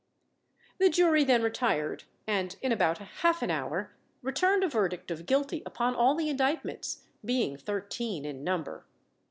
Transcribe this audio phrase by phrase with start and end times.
[0.79, 3.93] The jury then retired, and in about half an hour
[4.23, 8.87] returned a verdict of guilty upon all the indictments, being thirteen in number.